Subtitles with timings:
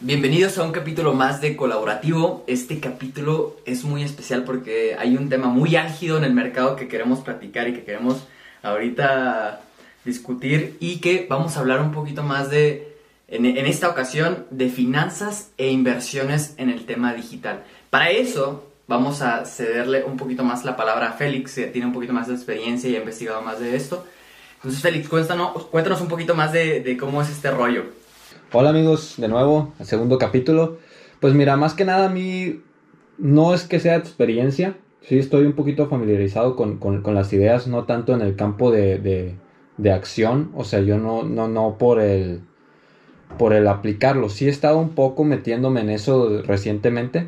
[0.00, 2.44] Bienvenidos a un capítulo más de Colaborativo.
[2.46, 6.86] Este capítulo es muy especial porque hay un tema muy álgido en el mercado que
[6.86, 8.22] queremos platicar y que queremos
[8.62, 9.60] ahorita
[10.04, 15.50] discutir y que vamos a hablar un poquito más de, en, esta ocasión, de finanzas
[15.58, 17.64] e inversiones en el tema digital.
[17.90, 21.92] Para eso vamos a cederle un poquito más la palabra a Félix, que tiene un
[21.92, 24.06] poquito más de experiencia y ha investigado más de esto.
[24.58, 27.98] Entonces, Félix, cuéntanos, cuéntanos un poquito más de, de cómo es este rollo.
[28.50, 30.78] Hola amigos, de nuevo, segundo capítulo.
[31.20, 32.62] Pues mira, más que nada a mí
[33.18, 38.14] no es que sea experiencia, sí estoy un poquito familiarizado con, las ideas, no tanto
[38.14, 39.34] en el campo de,
[39.92, 42.40] acción, o sea, yo no, no, no por el,
[43.36, 47.26] por el aplicarlo, sí he estado un poco metiéndome en eso recientemente,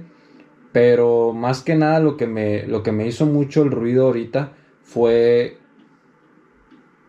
[0.73, 4.52] pero más que nada lo que me, lo que me hizo mucho el ruido ahorita
[4.83, 5.59] fue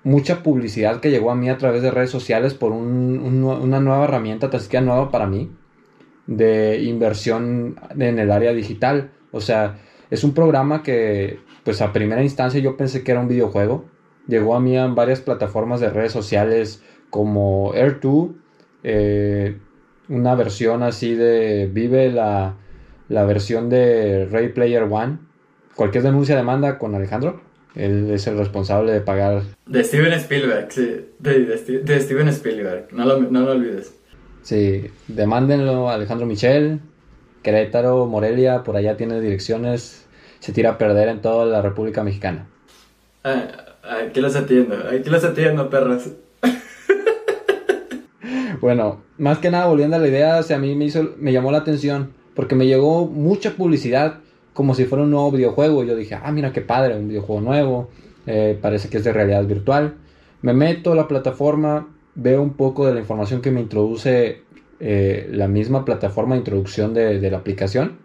[0.03, 4.59] mucha publicidad que llegó a mí a través de redes sociales por una nueva herramienta,
[4.59, 5.51] siquiera nueva para mí,
[6.27, 9.11] de inversión en el área digital.
[9.31, 9.79] O sea,
[10.09, 13.85] es un programa que, pues a primera instancia yo pensé que era un videojuego.
[14.27, 18.33] Llegó a mí en varias plataformas de redes sociales como Air2,
[18.83, 19.57] eh,
[20.09, 22.55] una versión así de Vive la,
[23.07, 25.19] la versión de Ray Player One.
[25.75, 27.41] Cualquier denuncia demanda con Alejandro.
[27.75, 29.43] Él es el responsable de pagar.
[29.65, 31.05] De Steven Spielberg, sí.
[31.19, 33.93] De, Steven Spielberg, no lo, no lo, olvides.
[34.41, 36.79] Sí, demándenlo Alejandro Michel,
[37.43, 40.05] Querétaro, Morelia, por allá tiene direcciones.
[40.39, 42.47] Se tira a perder en toda la República Mexicana.
[43.23, 43.47] Ah,
[44.03, 46.09] aquí los atiendo, aquí los atiendo, perros.
[48.61, 51.31] bueno, más que nada, volviendo a la idea, o sea, a mí me, hizo, me
[51.31, 54.19] llamó la atención porque me llegó mucha publicidad
[54.53, 55.83] como si fuera un nuevo videojuego.
[55.83, 57.89] Yo dije, ah, mira qué padre, un videojuego nuevo,
[58.27, 59.95] eh, parece que es de realidad virtual.
[60.41, 64.43] Me meto a la plataforma, veo un poco de la información que me introduce
[64.79, 67.99] eh, la misma plataforma de introducción de, la aplicación.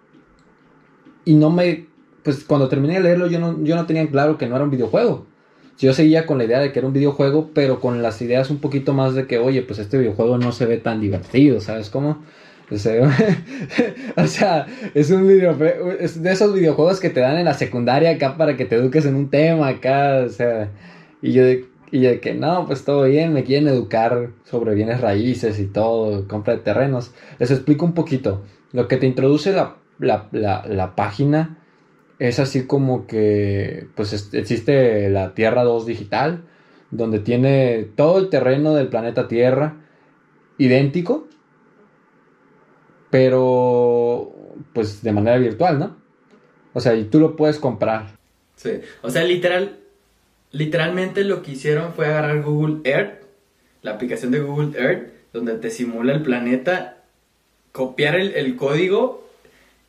[1.24, 1.86] Y no me,
[2.22, 4.70] pues cuando terminé de leerlo yo no, yo no tenía claro que no era un
[4.70, 5.26] videojuego.
[5.78, 8.58] Yo seguía con la idea de que era un videojuego, pero con las ideas un
[8.58, 12.22] poquito más de que, oye, pues este videojuego no se ve tan divertido, ¿sabes cómo?
[14.16, 15.56] O sea, es un video,
[16.00, 19.06] es de esos videojuegos que te dan en la secundaria acá para que te eduques
[19.06, 20.70] en un tema acá, o sea,
[21.22, 21.44] y yo
[21.90, 26.26] y de que no, pues todo bien, me quieren educar sobre bienes raíces y todo,
[26.26, 27.12] compra de terrenos.
[27.38, 28.42] Les explico un poquito.
[28.72, 31.58] Lo que te introduce la, la, la, página
[32.18, 36.44] es así como que, pues existe la Tierra 2 digital,
[36.90, 39.76] donde tiene todo el terreno del planeta Tierra
[40.58, 41.28] idéntico
[43.10, 44.32] pero
[44.72, 45.96] pues de manera virtual, ¿no?
[46.72, 48.08] O sea, y tú lo puedes comprar.
[48.56, 49.78] Sí, o sea, literal,
[50.50, 53.22] literalmente lo que hicieron fue agarrar Google Earth,
[53.82, 57.04] la aplicación de Google Earth, donde te simula el planeta,
[57.72, 59.26] copiar el, código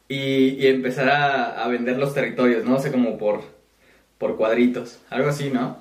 [0.09, 2.75] y, empezar a, vender los territorios, ¿no?
[2.75, 3.41] O sea, como por,
[4.17, 5.77] por cuadritos, algo así, ¿no?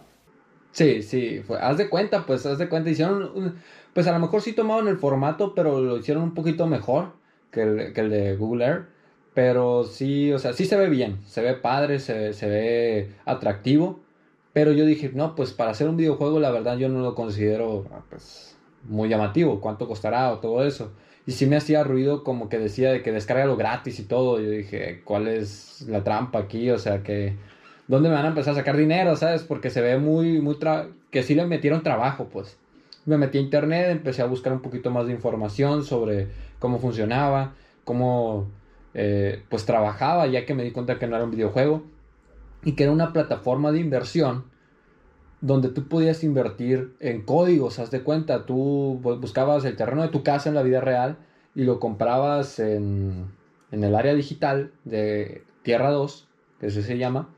[0.72, 3.56] Sí, sí, haz de cuenta, pues haz de cuenta, hicieron,
[3.94, 7.12] pues a lo mejor sí tomaron el formato, pero lo hicieron un poquito mejor
[7.50, 8.86] que el, de Google Earth.
[9.34, 14.00] Pero sí, o sea, sí se ve bien, se ve padre, se, se ve atractivo.
[14.56, 17.84] Pero yo dije, no, pues para hacer un videojuego, la verdad yo no lo considero
[17.92, 19.60] ah, pues, muy llamativo.
[19.60, 20.92] ¿Cuánto costará o todo eso?
[21.26, 24.40] Y sí me hacía ruido como que decía de que lo gratis y todo.
[24.40, 26.70] Yo dije, ¿cuál es la trampa aquí?
[26.70, 27.36] O sea, que...
[27.88, 29.42] ¿Dónde me van a empezar a sacar dinero, sabes?
[29.42, 30.56] Porque se ve muy, muy...
[31.10, 32.56] que sí le metieron trabajo, pues.
[33.04, 36.28] Me metí a internet, empecé a buscar un poquito más de información sobre
[36.58, 38.48] cómo funcionaba, cómo
[38.94, 41.84] eh, pues trabajaba, ya que me di cuenta que no era un videojuego
[42.64, 44.44] y que era una plataforma de inversión
[45.40, 50.22] donde tú podías invertir en códigos, haz de cuenta, tú buscabas el terreno de tu
[50.22, 51.18] casa en la vida real
[51.54, 53.26] y lo comprabas en,
[53.70, 56.26] en el área digital de Tierra 2,
[56.58, 57.28] que así se llama,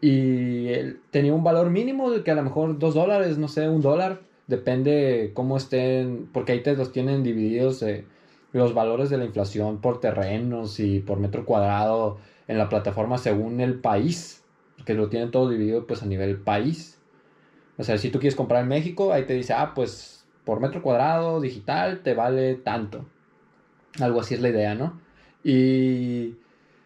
[0.00, 3.82] y tenía un valor mínimo de que a lo mejor dos dólares, no sé, un
[3.82, 8.04] dólar, depende cómo estén, porque ahí te los tienen divididos eh,
[8.52, 13.60] los valores de la inflación por terrenos y por metro cuadrado en la plataforma según
[13.60, 14.42] el país,
[14.84, 16.98] que lo tienen todo dividido pues a nivel país.
[17.78, 20.82] O sea, si tú quieres comprar en México, ahí te dice, ah, pues por metro
[20.82, 23.06] cuadrado digital te vale tanto.
[24.00, 25.00] Algo así es la idea, ¿no?
[25.44, 26.34] Y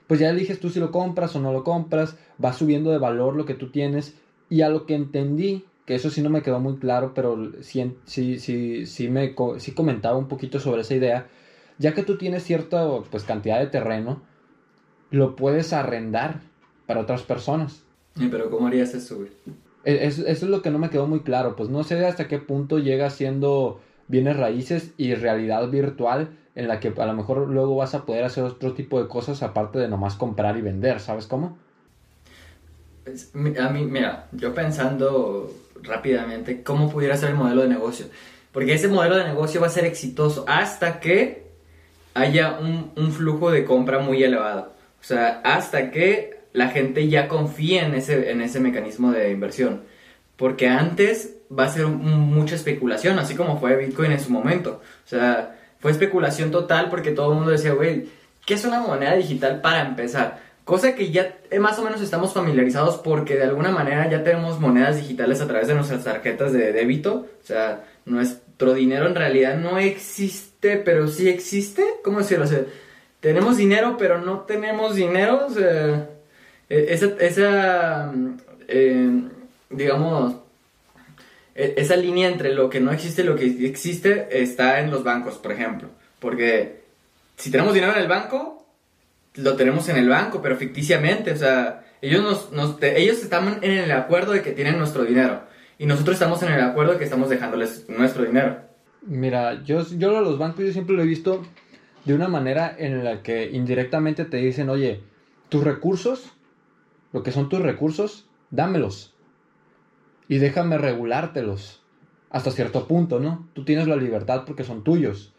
[0.07, 3.37] pues ya eliges tú si lo compras o no lo compras, va subiendo de valor
[3.37, 4.15] lo que tú tienes
[4.51, 7.97] y a lo que entendí que eso sí no me quedó muy claro, pero sí,
[8.07, 11.27] sí, sí, sí, me, sí comentaba un poquito sobre esa idea.
[11.79, 14.23] Ya que tú tienes cierta pues, cantidad de terreno,
[15.11, 16.41] lo puedes arrendar
[16.87, 17.85] para otras personas.
[18.31, 19.25] pero ¿cómo harías eso,
[19.85, 21.57] e, eso es lo que no me quedó muy claro.
[21.57, 26.81] Pues no sé hasta qué punto llega siendo bienes raíces y realidad virtual en la
[26.81, 29.89] que a lo mejor luego vas a poder hacer otro tipo de cosas aparte de
[29.89, 31.59] nomás comprar y vender, ¿sabes cómo?
[33.59, 35.53] A mí, mira, yo pensando
[35.83, 38.07] rápidamente cómo pudiera ser el modelo de negocio.
[38.53, 41.45] Porque ese modelo de negocio va a ser exitoso hasta que
[42.15, 44.73] haya un, flujo de compra muy elevado.
[45.01, 49.83] O sea, hasta que la gente ya confíe en ese, en ese mecanismo de inversión.
[50.37, 54.81] Porque antes va a ser mucha especulación, así como fue Bitcoin en su momento.
[55.05, 58.09] O sea, fue especulación total porque todo el mundo decía, güey,
[58.47, 60.44] ¿qué es una moneda digital para empezar?
[60.65, 64.61] Cosa que ya eh, más o menos estamos familiarizados porque de alguna manera ya tenemos
[64.61, 67.27] monedas digitales a través de nuestras tarjetas de débito.
[67.43, 71.85] O sea, nuestro dinero en realidad no existe, pero sí existe.
[72.03, 72.45] ¿Cómo decirlo?
[72.45, 72.63] O sea,
[73.21, 75.49] tenemos dinero, pero no tenemos dinero.
[76.71, 78.13] E, esa, esa
[78.67, 79.11] eh,
[79.69, 80.35] digamos,
[81.55, 85.05] e, esa línea entre lo que no existe y lo que existe está en los
[85.05, 85.89] bancos, por ejemplo.
[86.21, 86.85] Porque
[87.37, 88.64] si tenemos dinero en el banco,
[89.35, 91.33] lo tenemos en el banco, pero ficticiamente.
[91.33, 95.43] O sea, ellos, nos, ellos están en el acuerdo de que tienen nuestro dinero.
[95.79, 98.59] Y nosotros estamos en el acuerdo de que estamos dejándoles nuestro dinero.
[99.03, 101.45] Mira, yo, yo a los bancos yo siempre lo he visto
[102.05, 105.03] de una manera en la que indirectamente te dicen, oye,
[105.49, 106.33] tus recursos,
[107.13, 109.15] lo que son tus recursos, dámelos
[110.29, 111.83] y déjame regulártelos
[112.31, 113.49] hasta cierto punto, ¿no?
[113.53, 115.33] Tú tienes la libertad porque son tuyos.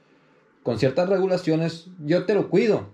[0.63, 2.89] Con ciertas regulaciones yo te lo cuido.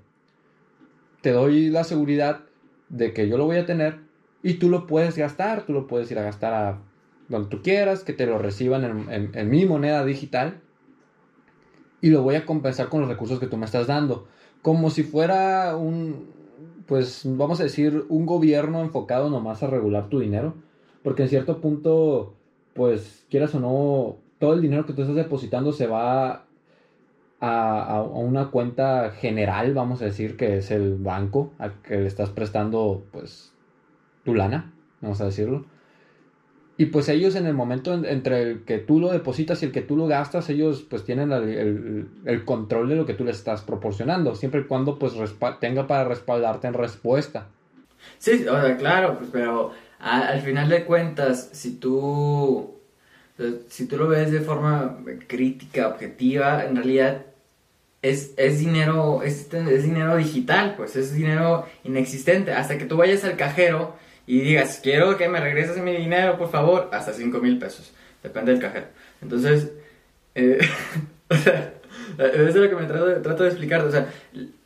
[1.21, 2.41] Te doy la seguridad
[2.89, 3.99] de que yo lo voy a tener
[4.43, 6.79] y tú lo puedes gastar, tú lo puedes ir a gastar a
[7.29, 10.59] donde tú quieras, que te lo reciban en, mi moneda digital
[12.01, 14.27] y lo voy a compensar con los recursos que tú me estás dando.
[14.61, 16.27] Como si fuera un,
[16.87, 20.55] pues vamos a decir, un gobierno enfocado nomás a regular tu dinero
[21.03, 22.35] porque en cierto punto,
[22.73, 26.45] pues quieras o no, todo el dinero que tú estás depositando se va
[27.41, 32.29] a, una cuenta general, vamos a decir, que es el banco al que le estás
[32.29, 33.51] prestando, pues,
[34.23, 34.71] tu lana,
[35.01, 35.65] vamos a decirlo.
[36.77, 39.81] Y pues ellos en el momento entre el que tú lo depositas y el que
[39.81, 44.33] tú lo gastas, ellos pues tienen el, control de lo que tú les estás proporcionando,
[44.33, 45.13] siempre y cuando pues
[45.59, 47.47] tenga para respaldarte en respuesta.
[48.17, 52.79] Sí, o sea, claro, pues, pero al final de cuentas, si tú,
[53.67, 54.97] si tú lo ves de forma
[55.27, 57.25] crítica, objetiva, en realidad
[58.01, 62.51] es, es dinero, es, es, dinero digital, pues es dinero inexistente.
[62.51, 63.95] Hasta que tú vayas al cajero
[64.25, 67.93] y digas, quiero que me regreses mi dinero, por favor, hasta 5 mil pesos.
[68.23, 68.87] Depende del cajero.
[69.21, 69.71] Entonces,
[70.35, 70.59] eh,
[71.29, 73.81] eso es lo que me trato, trato de explicar.
[73.81, 74.07] O sea,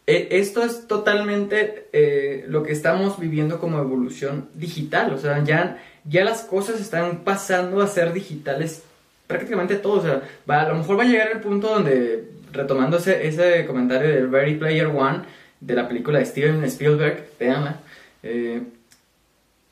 [0.08, 5.14] e, esto es totalmente eh, lo que estamos viviendo como evolución digital.
[5.14, 8.84] O sea, ya, ya las cosas están pasando a ser digitales
[9.28, 10.00] prácticamente todo.
[10.00, 14.10] O sea, va, a lo mejor va a llegar el punto donde, retomando ese, comentario
[14.10, 15.20] de Very Player One,
[15.60, 17.80] de la película de Steven Spielberg, veanla,
[18.24, 18.62] eh,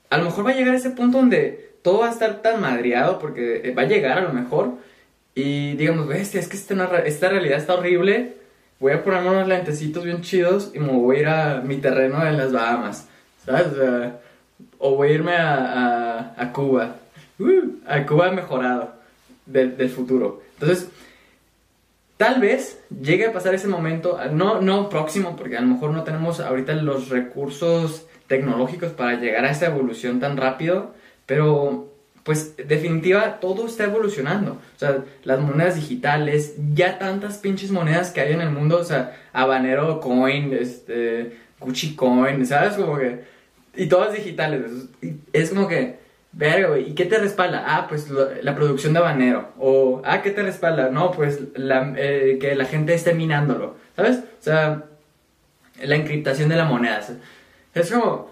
[0.10, 3.20] a lo mejor va a llegar ese punto donde todo va a estar tan madreado,
[3.20, 4.74] porque eh, va a llegar a lo mejor,
[5.36, 8.44] y digamos, bestia, es que esta, esta realidad está horrible
[8.84, 12.22] voy a ponerme unos lentecitos bien chidos y me voy a ir a mi terreno
[12.28, 13.08] en las Bahamas,
[13.46, 13.68] ¿sabes?
[14.78, 16.98] O, voy a irme a, a, Cuba,
[17.40, 18.94] uh, a Cuba mejorado
[19.46, 20.42] del, del futuro.
[20.56, 20.90] Entonces,
[22.24, 26.06] tal vez llegue a pasar ese momento, no, no próximo, porque a lo mejor no
[26.06, 30.94] tenemos ahorita los recursos tecnológicos para llegar a esa evolución tan rápido,
[31.26, 31.92] pero
[32.24, 34.54] pues definitiva todo está evolucionando.
[34.54, 38.86] O sea, las monedas digitales, ya tantas pinches monedas que hay en el mundo, o
[38.86, 42.76] sea, Habanero Coin, este, Gucci Coin, ¿sabes?
[42.76, 43.26] Como que,
[43.76, 44.62] y todas digitales.
[45.34, 46.00] Es como que,
[46.34, 47.64] verga, güey, ¿y qué te respalda?
[47.66, 49.54] Ah, pues la producción de Habanero.
[49.60, 50.90] O, ah, ¿qué te respalda?
[50.90, 54.18] No, pues la, eh, que la gente esté minándolo, ¿sabes?
[54.18, 54.86] O sea,
[55.82, 57.02] la encriptación de la moneda.
[57.74, 58.32] Es como,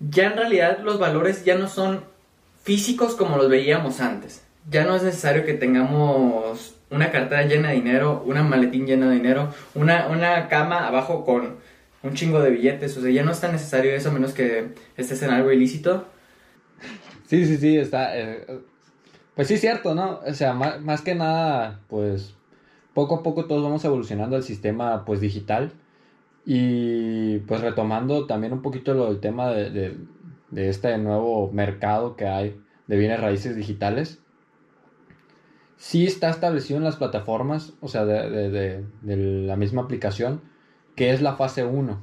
[0.00, 2.04] ya en realidad los valores ya no son
[2.64, 4.44] físicos como los veíamos antes.
[4.70, 9.14] Ya no es necesario que tengamos una cartera llena de dinero, una maletín llena de
[9.14, 11.56] dinero, una, una cama abajo con
[12.02, 12.96] un chingo de billetes.
[12.96, 16.06] O sea, ya no es tan necesario eso a menos que estés en algo ilícito.
[17.28, 18.18] Sí, sí, sí, está.
[18.18, 18.60] Eh,
[19.36, 20.20] pues sí, es cierto, ¿no?
[20.26, 22.34] O sea, más, que nada, pues
[22.92, 25.72] poco a poco todos vamos evolucionando al sistema pues digital.
[26.44, 29.96] Y pues retomando también un poquito lo del tema de,
[30.50, 34.20] de este nuevo mercado que hay de bienes raíces digitales,
[35.78, 40.42] sí está establecido en las plataformas, o sea, de, la misma aplicación,
[40.96, 42.00] que es la fase 1,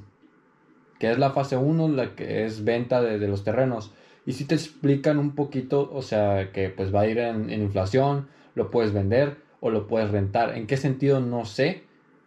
[0.98, 3.94] que es la fase 1, la que es venta de, los terrenos.
[4.26, 8.28] Y si te explican un poquito, o sea, que pues va a ir en, inflación,
[8.56, 10.58] lo puedes vender, o lo puedes rentar.
[10.58, 11.20] ¿En qué sentido?
[11.20, 11.84] No sé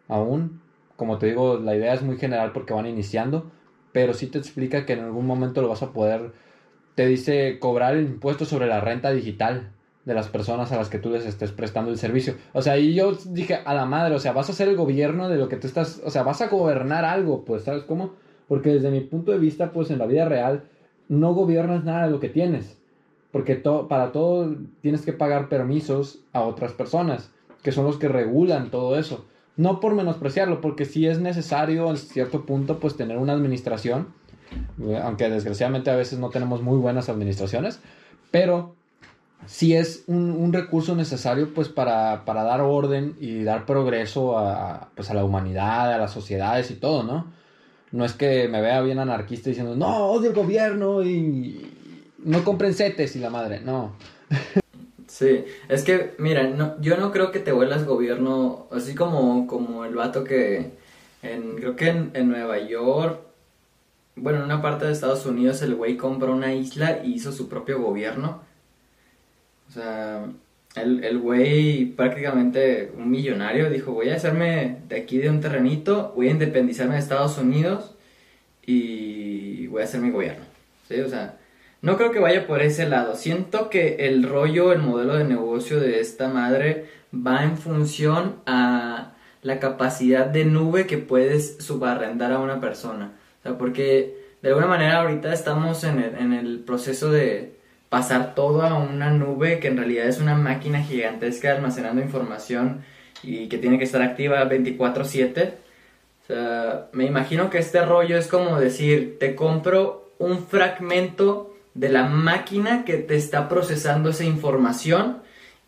[0.06, 0.60] aún.
[0.96, 3.50] Como te digo, la idea es muy general porque van iniciando,
[3.92, 6.32] pero sí te explica que en algún momento lo vas a poder,
[6.94, 9.72] te dice cobrar el impuesto sobre la renta digital
[10.04, 12.34] de las personas a las que tú les estés prestando el servicio.
[12.54, 15.28] O sea, y yo dije, a la madre, o sea, vas a ser el gobierno
[15.28, 18.14] de lo que tú estás, o sea, vas a gobernar algo, pues, ¿sabes cómo?
[18.48, 20.64] Porque desde mi punto de vista, pues en la vida real,
[21.08, 22.78] no gobiernas nada de lo que tienes.
[23.32, 27.30] Porque para todo tienes que pagar permisos a otras personas,
[27.62, 29.26] que son los que regulan todo eso.
[29.56, 34.08] No por menospreciarlo, porque sí es necesario en cierto punto, pues tener una administración,
[34.80, 37.80] eh, aunque desgraciadamente a veces no tenemos muy buenas administraciones,
[38.30, 38.76] pero
[39.46, 45.14] sí es un, recurso necesario pues para, dar orden y dar progreso a, pues, a
[45.14, 47.37] la humanidad, a las sociedades y todo, ¿no?
[47.92, 51.70] No es que me vea bien anarquista diciendo, no, odio el gobierno y
[52.18, 53.92] no compren setes y la madre, no.
[55.06, 59.84] Sí, es que, mira, no, yo no creo que te vuelas gobierno, así como, como
[59.86, 60.72] el vato que,
[61.22, 63.20] en, creo que en, en Nueva York,
[64.16, 67.48] bueno, en una parte de Estados Unidos el güey compró una isla y hizo su
[67.48, 68.48] propio gobierno
[69.68, 70.24] o sea,
[70.80, 76.28] el, güey prácticamente un millonario dijo, voy a hacerme de aquí de un terrenito, voy
[76.28, 77.94] a independizarme de Estados Unidos
[78.66, 80.44] y voy a hacer mi gobierno.
[80.88, 81.00] ¿Sí?
[81.00, 81.36] O sea,
[81.82, 83.14] no creo que vaya por ese lado.
[83.16, 89.14] Siento que el rollo, el modelo de negocio de esta madre va en función a
[89.42, 93.12] la capacidad de nube que puedes subarrendar a una persona.
[93.40, 97.57] O sea, porque de alguna manera ahorita estamos en en el proceso de,
[97.88, 102.84] pasar todo a una nube que en realidad es una máquina gigantesca almacenando información
[103.22, 105.54] y que tiene que estar activa 24/7.
[106.24, 111.88] O sea, me imagino que este rollo es como decir, te compro un fragmento de
[111.88, 115.18] la máquina que te está procesando esa información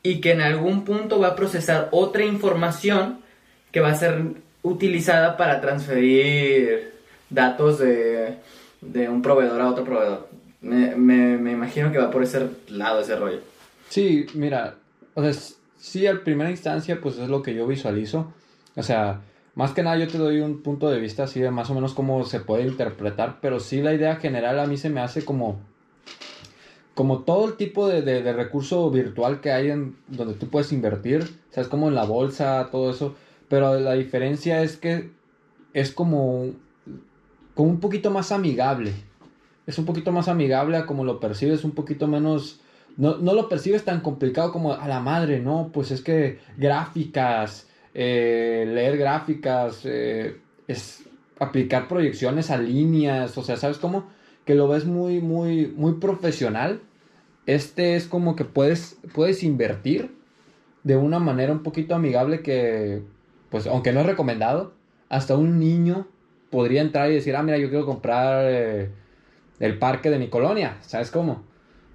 [0.03, 3.21] y que en algún punto va a procesar otra información
[3.73, 4.23] que va a ser
[4.63, 6.93] utilizada para transferir
[7.31, 8.35] datos de,
[8.81, 10.29] de un proveedor a otro proveedor.
[10.61, 13.41] Me, me, me, imagino que va por ese lado ese rollo.
[13.89, 14.77] Sí, mira,
[15.15, 15.33] o sea,
[15.79, 18.33] sí, a primera instancia, pues es lo que yo visualizo.
[18.77, 19.23] O sea,
[19.55, 21.95] más que nada yo te doy un punto de vista así de más o menos
[21.95, 25.61] cómo se puede interpretar, pero sí la idea general a mí se me hace como
[26.95, 31.23] como todo el tipo de, de, recurso virtual que hay en donde tú puedes invertir,
[31.23, 33.15] o sea, es como en la bolsa, todo eso,
[33.49, 35.11] pero la diferencia es que
[35.73, 36.51] es como,
[37.55, 38.93] como un poquito más amigable
[39.71, 42.61] es un poquito más amigable a como lo percibes, un poquito menos...
[42.97, 45.71] No, lo percibes tan complicado como a la madre, ¿no?
[45.73, 51.05] Pues es que gráficas, eh, leer gráficas, eh, es
[51.39, 54.11] aplicar proyecciones a líneas, o sea, ¿sabes cómo?
[54.45, 56.81] Que lo ves muy, muy, muy profesional.
[57.47, 60.13] Este es como que puedes, puedes invertir
[60.83, 63.03] de una manera un poquito amigable que,
[63.51, 64.75] pues, aunque no es recomendado,
[65.09, 66.09] hasta un niño
[66.51, 68.45] podría entrar y decir, ah, mira, yo quiero comprar...
[68.49, 69.00] Eh,
[69.61, 71.45] el parque de mi colonia, ¿sabes cómo?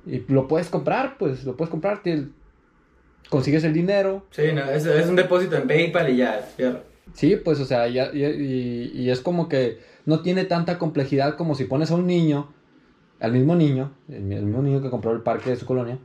[0.05, 2.01] Y lo puedes comprar, pues lo puedes comprar,
[3.29, 4.25] consigues el dinero.
[4.29, 6.47] Sí, no, es, un depósito en PayPal y ya,
[7.13, 11.65] Sí, pues o sea, ya, y, es como que no tiene tanta complejidad como si
[11.65, 12.53] pones a un niño,
[13.19, 15.97] al mismo niño, el, mismo niño que compró el parque de su colonia,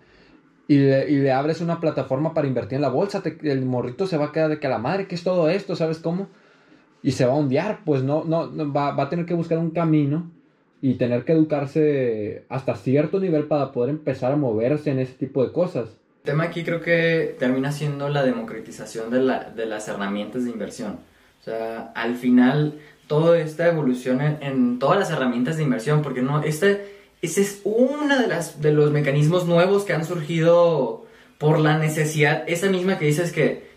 [0.67, 4.33] y le, abres una plataforma para invertir en la bolsa, el morrito se va a
[4.33, 5.75] quedar de que a la madre, ¿qué es todo esto?
[5.77, 6.29] ¿Sabes cómo?
[7.03, 9.71] Y se va a ondear, pues no, no, va, va a tener que buscar un
[9.71, 10.31] camino
[10.83, 15.45] y tener que educarse hasta cierto nivel para poder empezar a moverse en ese tipo
[15.45, 15.91] de cosas.
[16.25, 20.51] El tema aquí creo que termina siendo la democratización de, la, de las herramientas de
[20.51, 20.99] inversión.
[21.41, 26.43] O sea, al final, toda esta evolución en, todas las herramientas de inversión, porque no,
[26.43, 31.07] este, ese es uno de, las, de los mecanismos nuevos que han surgido
[31.39, 33.71] por la necesidad, esa misma que dices que,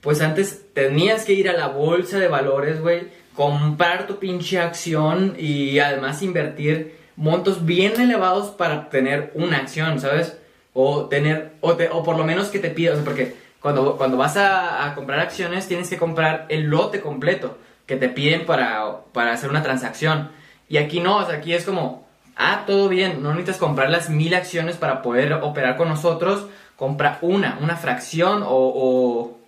[0.00, 3.08] pues antes tenías que ir a la bolsa de valores, güey,
[3.38, 10.36] comprar tu pinche acción y además invertir montos bien elevados para tener una acción, ¿sabes?
[10.74, 14.92] O tener, o, o por lo menos que te pidas, porque cuando, cuando vas a,
[14.96, 19.62] comprar acciones tienes que comprar el lote completo que te piden para, para hacer una
[19.62, 20.32] transacción.
[20.68, 24.10] Y aquí no, o sea, aquí es como, ah, todo bien, no necesitas comprar las
[24.10, 29.38] mil acciones para poder operar con nosotros, compra una, una fracción o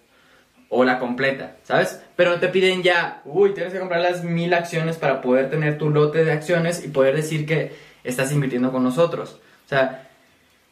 [0.70, 2.00] o la completa, ¿sabes?
[2.20, 5.88] Pero te piden ya, uy, tienes que comprar las mil acciones para poder tener tu
[5.88, 7.72] lote de acciones y poder decir que
[8.04, 9.40] estás invirtiendo con nosotros.
[9.64, 10.06] O sea,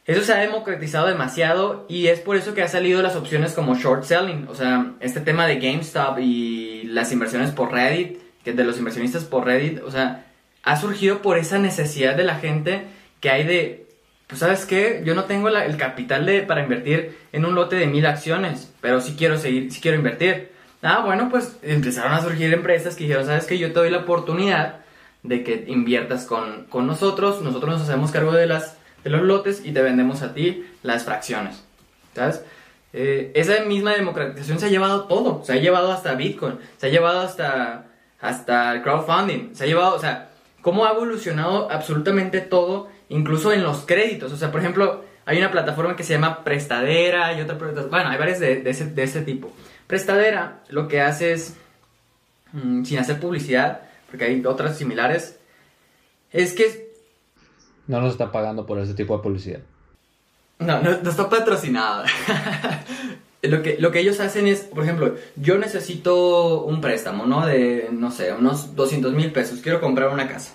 [0.04, 3.76] eso se ha democratizado demasiado y es por eso que ha salido las opciones como
[3.76, 4.46] short selling.
[4.50, 9.24] O sea, este tema de GameStop y las inversiones por Reddit, que de los inversionistas
[9.24, 10.26] por Reddit, o sea,
[10.64, 12.88] ha surgido por esa necesidad de la gente
[13.20, 13.86] que hay de
[14.26, 17.86] pues sabes qué, yo no tengo el capital de, para invertir en un lote de
[17.86, 20.57] mil acciones, pero sí quiero seguir, sí quiero invertir.
[20.82, 23.98] Ah, bueno, pues empezaron a surgir empresas que dijeron, sabes qué, yo te doy la
[23.98, 24.80] oportunidad
[25.22, 29.62] de que inviertas con, con nosotros, nosotros nos hacemos cargo de, las, de los lotes
[29.64, 31.64] y te vendemos a ti las fracciones.
[32.14, 32.44] ¿Sabes?
[32.92, 36.90] Eh, esa misma democratización se ha llevado todo, se ha llevado hasta Bitcoin, se ha
[36.90, 37.86] llevado hasta,
[38.20, 40.30] hasta el crowdfunding, se ha llevado, o sea,
[40.62, 44.32] cómo ha evolucionado absolutamente todo, incluso en los créditos.
[44.32, 48.18] O sea, por ejemplo, hay una plataforma que se llama Prestadera y otra, bueno, hay
[48.18, 48.70] varias de, de
[49.02, 49.52] ese, tipo.
[49.88, 51.56] Prestadera lo que hace es,
[52.52, 55.38] mm, sin hacer publicidad, porque hay otras similares,
[56.30, 56.92] es que...
[57.86, 59.60] No nos está pagando por ese tipo de publicidad.
[60.58, 62.04] No, no, está patrocinado.
[63.42, 67.46] lo, que, lo que ellos hacen es, por ejemplo, yo necesito un préstamo, ¿no?
[67.46, 69.60] De, no sé, unos 200 mil pesos.
[69.60, 70.54] Quiero comprar una casa.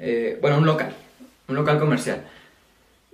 [0.00, 0.92] Eh, bueno, un local.
[1.46, 2.24] Un local comercial.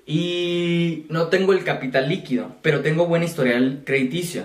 [0.07, 4.45] Y no tengo el capital líquido, pero tengo buen historial crediticio.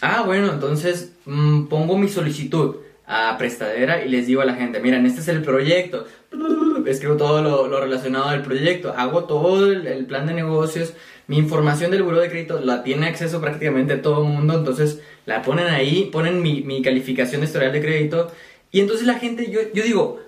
[0.00, 2.76] Ah, bueno, entonces mm, pongo mi solicitud
[3.06, 6.06] a prestadera y les digo a la gente, miren, este es el proyecto,
[6.86, 10.92] escribo todo lo, relacionado al proyecto, hago todo el, plan de negocios,
[11.26, 15.42] mi información del buro de crédito la tiene acceso prácticamente todo el mundo, entonces la
[15.42, 18.32] ponen ahí, ponen mi, calificación de historial de crédito.
[18.70, 20.20] Y entonces la gente, yo, yo digo,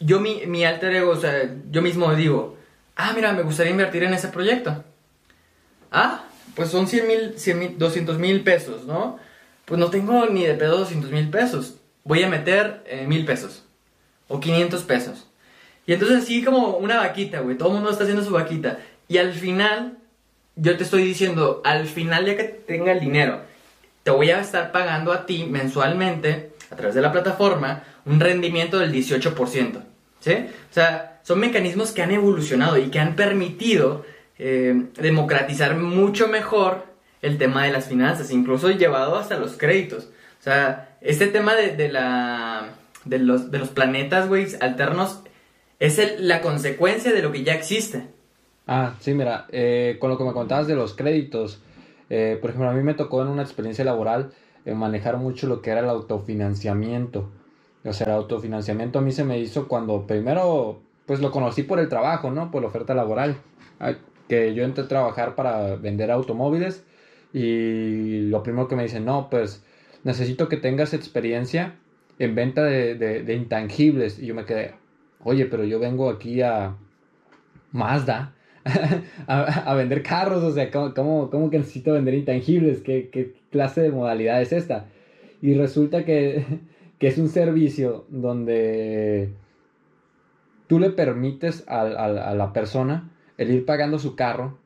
[0.00, 2.56] yo mi, mi alter ego, o sea, yo mismo digo,
[2.96, 4.84] ah, mira, me gustaría invertir en ese proyecto.
[5.90, 6.24] Ah,
[6.54, 9.18] pues son 100 mil, 200 mil pesos, ¿no?
[9.64, 11.76] pues no tengo ni de pedo 200 mil pesos.
[12.04, 13.64] Voy a meter eh, mil pesos
[14.28, 15.26] o 500 pesos.
[15.86, 17.56] Y entonces así como una vaquita, güey.
[17.56, 18.78] Todo el mundo está haciendo su vaquita.
[19.08, 19.98] Y al final,
[20.56, 23.40] yo te estoy diciendo, al final ya que tenga el dinero,
[24.02, 28.78] te voy a estar pagando a ti mensualmente, a través de la plataforma, un rendimiento
[28.78, 29.82] del 18%.
[30.20, 30.32] ¿Sí?
[30.32, 34.04] O sea, son mecanismos que han evolucionado y que han permitido
[34.44, 36.86] eh, democratizar mucho mejor
[37.20, 40.06] el tema de las finanzas, incluso llevado hasta los créditos.
[40.40, 42.70] O sea, este tema de, la,
[43.04, 45.20] de, los, de los planetas, güey, alternos,
[45.78, 48.08] es la consecuencia de lo que ya existe.
[48.66, 51.62] Ah, sí, mira, eh, con lo que me contabas de los créditos,
[52.10, 54.32] eh, por ejemplo, a mí me tocó en una experiencia laboral
[54.64, 57.30] manejar mucho lo que era el autofinanciamiento.
[57.84, 61.78] O sea, el autofinanciamiento a mí se me hizo cuando primero, pues lo conocí por
[61.78, 62.50] el trabajo, ¿no?
[62.50, 63.36] Por la oferta laboral.
[64.32, 66.86] Que yo entré a trabajar para vender automóviles
[67.34, 69.62] y lo primero que me dicen, no, pues
[70.04, 71.74] necesito que tengas experiencia
[72.18, 74.18] en venta de, intangibles.
[74.18, 74.72] Y yo me quedé,
[75.22, 76.78] oye, pero yo vengo aquí a
[77.72, 78.34] Mazda
[79.26, 82.80] a, vender carros, o sea, ¿cómo, cómo, que necesito vender intangibles?
[82.80, 84.86] ¿Qué, ¿Qué, clase de modalidad es esta?
[85.42, 86.46] Y resulta que,
[86.98, 89.28] que es un servicio donde
[90.68, 91.84] tú le permites a
[92.34, 94.58] la persona el ir pagando su carro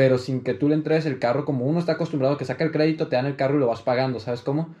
[0.00, 2.72] pero sin que tú le entregues el carro, como uno está acostumbrado que saca el
[2.72, 4.74] crédito, te dan el carro y lo vas pagando, ¿sabes cómo?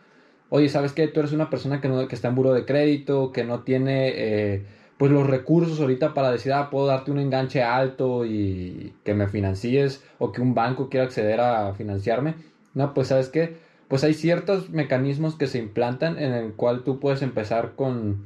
[0.48, 1.08] Oye, ¿sabes qué?
[1.08, 4.12] Tú eres una persona que, no, que está en buro de crédito, que no tiene
[4.14, 4.64] eh,
[4.96, 9.28] pues los recursos ahorita para decir, ah, puedo darte un enganche alto y que me
[9.28, 12.36] financies, o que un banco quiera acceder a financiarme.
[12.72, 13.58] No, pues ¿sabes qué?
[13.88, 18.24] Pues hay ciertos mecanismos que se implantan en el cual tú puedes empezar con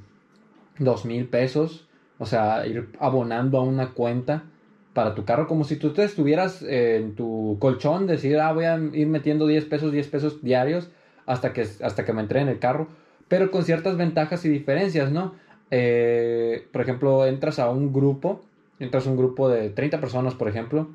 [0.79, 4.45] dos mil pesos, o sea, ir abonando a una cuenta
[4.93, 8.77] para tu carro, como si tú te estuvieras en tu colchón, decir, ah, voy a
[8.77, 10.91] ir metiendo 10 pesos, 10 pesos diarios
[11.27, 12.87] hasta que, hasta que me entre en el carro,
[13.29, 15.35] pero con ciertas ventajas y diferencias, ¿no?
[15.71, 18.43] Eh, por ejemplo, entras a un grupo,
[18.79, 20.89] entras a un grupo de 30 personas, por ejemplo,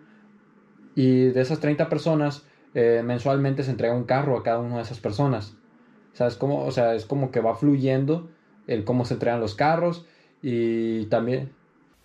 [0.96, 4.84] y de esas 30 personas, eh, mensualmente se entrega un carro a cada una de
[4.84, 5.56] esas personas.
[6.14, 6.64] ¿Sabes cómo?
[6.64, 8.30] O sea, es como que va fluyendo
[8.68, 10.06] el cómo se entregan los carros
[10.42, 11.50] y también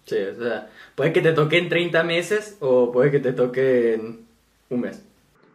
[0.07, 3.94] Sí, o sea, puede que te toque en 30 meses o puede que te toque
[3.94, 4.27] en
[4.68, 5.03] un mes.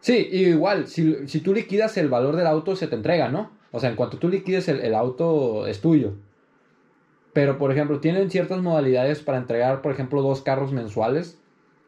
[0.00, 3.50] Sí, igual, si, si tú liquidas el valor del auto, se te entrega, ¿no?
[3.70, 6.14] O sea, en cuanto tú liquides el, el auto, es tuyo.
[7.32, 11.38] Pero, por ejemplo, tienen ciertas modalidades para entregar, por ejemplo, dos carros mensuales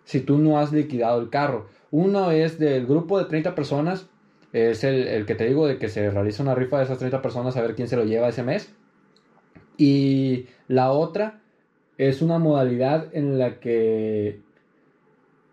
[0.05, 1.66] si tú no has liquidado el carro.
[1.90, 4.07] Uno es del grupo de 30 personas,
[4.52, 7.22] es el, el, que te digo de que se realiza una rifa de esas 30
[7.22, 8.72] personas a ver quién se lo lleva ese mes.
[9.76, 11.40] Y la otra
[11.98, 14.40] es una modalidad en la que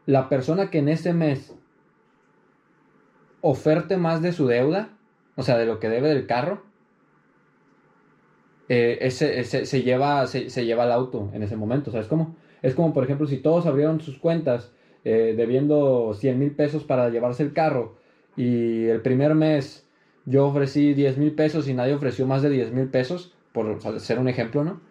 [0.05, 1.53] la persona que en ese mes
[3.41, 4.89] oferte más de su deuda,
[5.35, 6.63] o sea, de lo que debe del carro,
[8.67, 12.35] eh, ese, se, lleva, se, lleva el auto en ese momento, ¿sabes cómo?
[12.61, 14.71] Es como, por ejemplo, si todos abrieron sus cuentas
[15.03, 17.95] eh, debiendo 100 mil pesos para llevarse el carro
[18.35, 19.87] y el primer mes
[20.25, 24.19] yo ofrecí 10 mil pesos y nadie ofreció más de 10 mil pesos, por ser
[24.19, 24.81] un ejemplo, ¿no?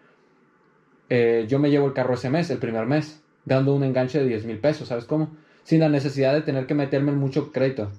[1.09, 4.27] eh, yo me llevo el carro ese mes, el primer mes, dando un enganche de
[4.27, 5.37] 10 mil pesos, ¿sabes cómo?
[5.65, 7.91] Sin la necesidad de tener que meterme en mucho crédito.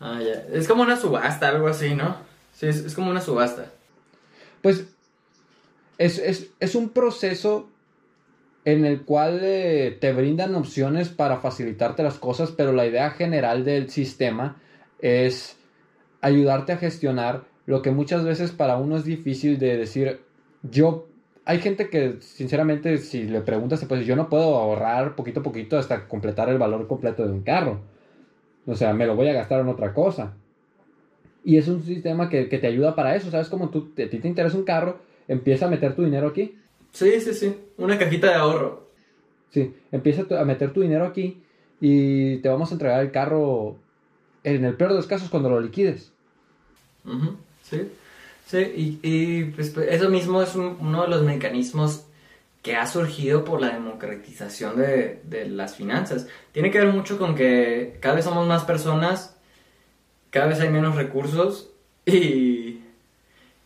[0.00, 0.44] Ah, ya.
[0.52, 2.16] Es como una subasta, algo así, ¿no?
[2.52, 3.66] Sí, es, como una subasta.
[4.60, 4.86] Pues
[5.98, 7.68] es, es, un proceso
[8.64, 13.64] en el cual eh, te brindan opciones para facilitarte las cosas, pero la idea general
[13.64, 14.60] del sistema
[15.00, 15.56] es
[16.20, 20.20] ayudarte a gestionar lo que muchas veces para uno es difícil de decir,
[20.62, 21.06] yo,
[21.44, 25.78] hay gente que sinceramente si le preguntas, pues yo no puedo ahorrar poquito a poquito
[25.78, 27.80] hasta completar el valor completo de un carro.
[28.66, 30.34] O sea, me lo voy a gastar en otra cosa.
[31.44, 33.48] Y es un sistema que, te ayuda para eso, ¿sabes?
[33.48, 36.56] Como tú, a ti te interesa un carro, empieza a meter tu dinero aquí.
[36.92, 38.88] Sí, sí, sí, una cajita de ahorro.
[39.50, 41.42] Sí, empieza a meter tu dinero aquí
[41.80, 43.76] y te vamos a entregar el carro
[44.44, 46.12] en el peor de los casos cuando lo liquides.
[47.62, 47.90] Sí,
[48.46, 52.04] sí, y, pues, pues, eso mismo es uno de los mecanismos
[52.62, 56.28] que ha surgido por la democratización de, de, las finanzas.
[56.52, 59.36] Tiene que ver mucho con que cada vez somos más personas,
[60.30, 61.70] cada vez hay menos recursos
[62.06, 62.80] y,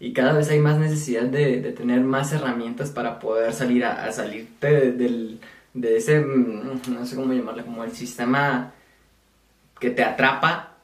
[0.01, 4.05] y cada vez hay más necesidad de, de tener más herramientas para poder salir a,
[4.05, 5.39] a salirte de,
[5.75, 8.73] de ese, mm, no sé cómo llamarle, como el sistema
[9.79, 10.77] que te atrapa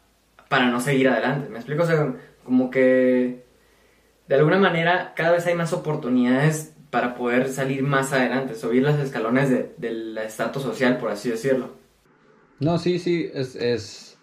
[0.48, 1.48] para no seguir adelante.
[1.48, 1.82] ¿Me explico?
[1.82, 3.44] O sea, como que
[4.28, 8.98] de alguna manera cada vez hay más oportunidades para poder salir más adelante, subir los
[8.98, 11.70] escalones de, del estatus social, por así decirlo.
[12.60, 14.18] No, sí, sí, es, es...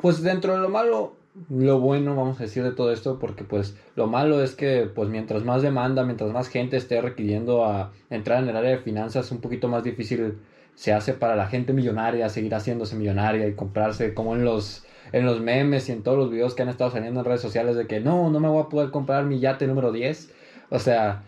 [0.00, 1.16] Pues dentro de lo malo,
[1.50, 5.08] lo bueno, vamos a decir, de todo esto, porque pues lo malo es que pues
[5.08, 9.30] mientras más demanda, mientras más gente esté requiriendo a entrar en el área de finanzas,
[9.32, 10.38] un poquito más difícil
[10.74, 15.26] se hace para la gente millonaria seguir haciéndose millonaria y comprarse como en los en
[15.26, 17.86] los memes y en todos los videos que han estado saliendo en redes sociales de
[17.86, 20.32] que no, no me voy a poder comprar mi yate número 10.
[20.70, 21.22] O sea,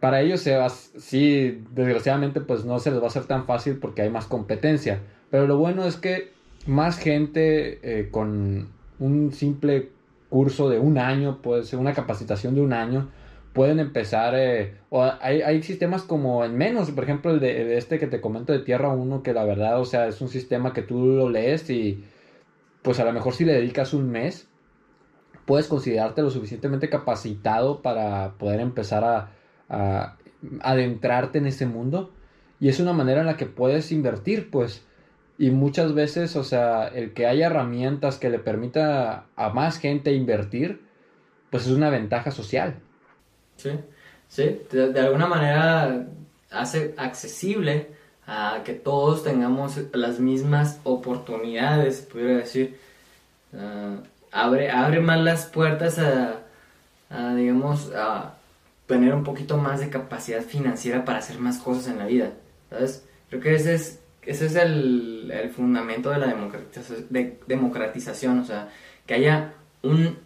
[0.00, 3.78] para ellos se va, sí, desgraciadamente pues no se les va a hacer tan fácil
[3.78, 5.00] porque hay más competencia.
[5.30, 6.32] Pero lo bueno es que
[6.66, 8.68] más gente eh, con
[8.98, 9.90] un simple
[10.28, 13.08] curso de un año, puede ser una capacitación de un año,
[13.52, 17.98] pueden empezar, eh, o hay, hay, sistemas como en menos, por ejemplo el de, este
[17.98, 20.82] que te comento de Tierra 1, que la verdad, o sea, es un sistema que
[20.82, 22.04] tú lo lees y
[22.86, 24.46] pues a lo mejor si le dedicas un mes,
[25.44, 29.32] puedes considerarte lo suficientemente capacitado para poder empezar
[29.68, 30.16] a,
[30.60, 32.12] adentrarte en ese mundo.
[32.60, 34.86] Y es una manera en la que puedes invertir, pues.
[35.36, 40.12] Y muchas veces, o sea, el que haya herramientas que le permita a más gente
[40.12, 40.86] invertir,
[41.50, 42.76] pues es una ventaja social.
[43.56, 43.72] Sí,
[44.28, 46.06] sí, de, alguna manera
[46.52, 47.90] hace accesible
[48.26, 52.78] a que todos tengamos las mismas oportunidades, pudiera decir.
[53.54, 53.96] Ah,
[54.36, 58.34] abre, abre más las puertas a, digamos, a
[58.86, 62.32] tener un poquito más de capacidad financiera para hacer más cosas en la vida,
[62.70, 63.04] ¿sabes?
[63.28, 68.44] Creo que ese es, ese es el, el fundamento de la democratización, de, democratización, o
[68.44, 68.68] sea,
[69.06, 70.18] que haya un,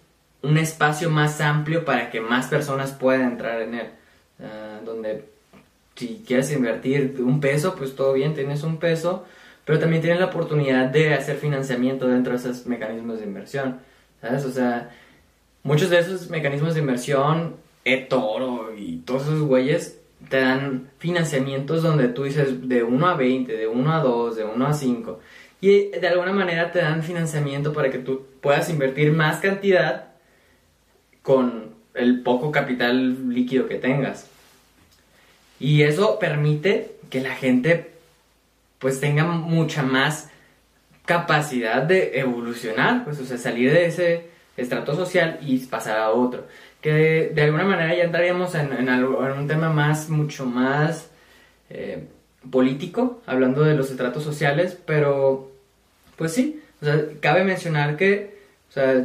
[0.43, 3.91] un espacio más amplio para que más personas puedan entrar en él,
[4.41, 5.25] ah, donde
[6.01, 9.27] si quieres invertir un peso, pues todo bien, tienes un peso,
[9.67, 13.81] pero también tienes la oportunidad de hacer financiamiento dentro de esos mecanismos de inversión,
[14.23, 14.47] ¿sabes?
[14.47, 14.89] O sea,
[15.63, 19.99] muchos de esos mecanismos de inversión, eToro y todos esos güeyes,
[20.31, 24.45] te dan financiamientos donde tú dices de 1 a 20, de 1 a 2, de
[24.45, 25.21] 1 a 5.
[25.61, 30.13] Y de alguna manera te dan financiamiento para que tú puedas invertir más cantidad
[31.21, 34.30] con el poco capital líquido que tengas.
[35.61, 37.91] Y eso permite que la gente
[38.81, 40.31] pues tenga mucha más
[41.05, 46.47] capacidad de evolucionar, pues o sea, salir de ese estrato social y pasar a otro.
[46.81, 51.11] Que de, alguna manera ya entraríamos en, un tema más, mucho más
[51.69, 52.07] eh,
[52.51, 55.51] político, hablando de los estratos sociales, pero
[56.17, 56.63] pues sí,
[57.21, 58.41] cabe mencionar que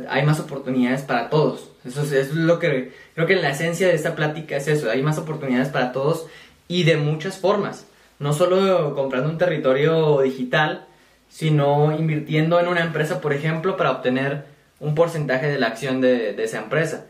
[0.09, 1.71] hay más oportunidades para todos.
[1.83, 5.17] Eso es, lo que creo que la esencia de esta plática es eso, hay más
[5.17, 6.27] oportunidades para todos
[6.67, 7.85] y de muchas formas.
[8.19, 10.87] No solo comprando un territorio digital,
[11.29, 14.45] sino invirtiendo en una empresa, por ejemplo, para obtener
[14.79, 17.05] un porcentaje de la acción de, esa empresa.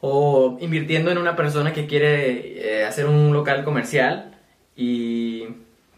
[0.00, 4.34] O invirtiendo en una persona que quiere eh, hacer un local comercial
[4.76, 5.46] y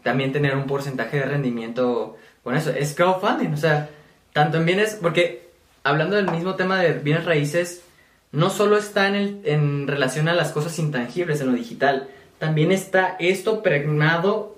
[0.03, 2.71] también tener un porcentaje de rendimiento con eso.
[2.71, 3.89] Es crowdfunding, o sea,
[4.33, 5.49] tanto en bienes, porque
[5.83, 7.83] hablando del mismo tema de bienes raíces,
[8.31, 12.71] no solo está en, el, en relación a las cosas intangibles, en lo digital, también
[12.71, 14.55] está esto permeado,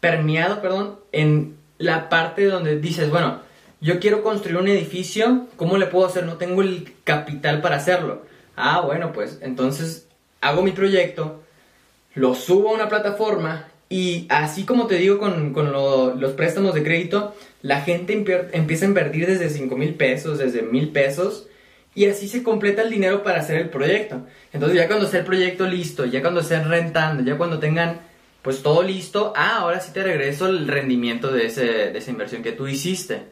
[0.00, 3.40] perdón, en la parte donde dices, bueno,
[3.80, 6.24] yo quiero construir un edificio, ¿cómo le puedo hacer?
[6.24, 8.22] No tengo el capital para hacerlo.
[8.56, 10.08] Ah, bueno, pues entonces
[10.40, 11.42] hago mi proyecto,
[12.14, 16.82] lo subo a una plataforma y así como te digo con, con los préstamos de
[16.82, 18.12] crédito, la gente
[18.52, 21.46] empieza a invertir desde 5 mil pesos, desde mil pesos,
[21.96, 24.26] y así se completa el dinero para hacer el proyecto.
[24.52, 28.00] Entonces ya cuando esté el proyecto listo, ya cuando estén rentando, ya cuando tengan
[28.42, 32.42] pues todo listo, ah, ahora sí te regreso el rendimiento de, ese, de esa inversión
[32.42, 33.22] que tú hiciste.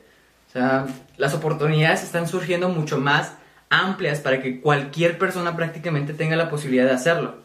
[0.49, 0.87] O sea,
[1.19, 3.37] las oportunidades están surgiendo mucho más
[3.69, 7.37] amplias para que cualquier persona prácticamente tenga la posibilidad de hacerlo.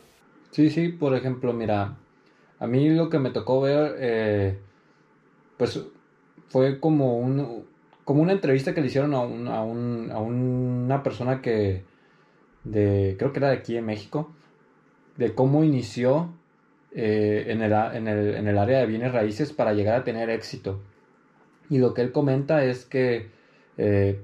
[0.51, 1.97] Sí, sí, por ejemplo, mira,
[2.59, 4.59] a mí lo que me tocó ver, eh,
[5.57, 5.81] pues
[6.47, 7.65] fue como un,
[8.09, 11.83] como una entrevista que le hicieron a, un, a, un, a una persona que,
[12.63, 14.33] de, creo que era de aquí en México,
[15.17, 16.33] de cómo inició
[16.91, 20.31] eh, en, el, en, el, en, el, área de bienes raíces para llegar a tener
[20.31, 20.81] éxito.
[21.69, 23.29] Y lo que él comenta es que
[23.77, 24.19] eh,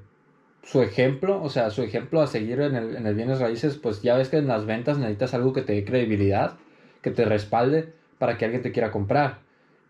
[0.63, 4.01] su ejemplo, o sea, su ejemplo a seguir en el, en el bienes raíces, pues
[4.01, 6.57] ya ves que en las ventas necesitas algo que te dé credibilidad,
[7.03, 9.41] que te respalde para que alguien te quiera comprar.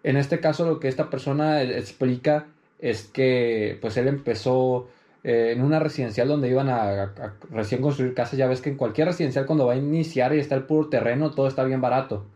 [0.04, 2.48] En este caso lo que esta persona explica
[2.86, 4.88] es que pues él empezó
[5.24, 7.14] eh, en una residencial donde iban a,
[7.50, 8.38] recién construir casas.
[8.38, 11.32] Ya ves que en cualquier residencial cuando va a iniciar y está el puro terreno,
[11.32, 12.28] todo está bien barato.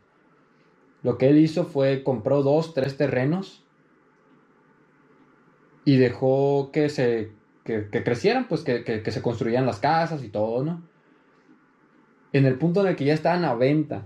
[1.03, 3.63] Lo que él hizo fue compró dos, tres terrenos
[5.85, 7.29] y dejó que se
[7.63, 10.81] que, crecieran, pues que, que, se construían las casas y todo, ¿no?
[12.33, 14.01] En el punto en el que ya estaban a venta,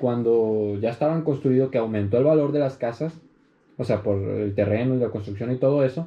[0.00, 3.20] cuando ya estaban construidos, que aumentó el valor de las casas,
[3.82, 6.06] o sea, por el terreno y la construcción y todo eso,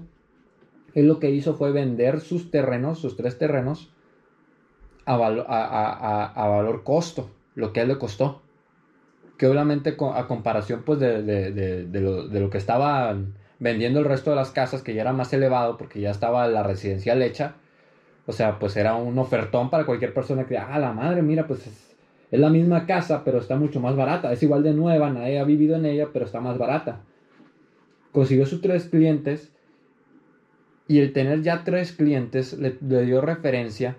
[0.93, 3.93] él lo que hizo fue vender sus terrenos, sus tres terrenos,
[5.05, 8.41] a, valor costo, lo que a él le costó.
[9.37, 14.81] Que obviamente a comparación pues de, lo, que estaban vendiendo el resto de las casas,
[14.81, 17.55] que ya era más elevado porque ya estaba la residencial hecha,
[18.25, 21.67] o sea, pues era un ofertón para cualquier persona que, ah, la madre, mira, pues
[21.67, 21.95] es,
[22.31, 24.31] es la misma casa, pero está mucho más barata.
[24.31, 27.01] Es igual de nueva, nadie ha vivido en ella, pero está más barata
[28.15, 29.51] consiguió sus tres clientes
[30.87, 33.97] y el tener ya tres clientes le, dio referencia.